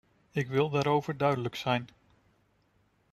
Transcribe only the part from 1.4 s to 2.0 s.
zijn.